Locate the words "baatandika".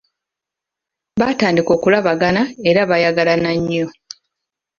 1.19-1.69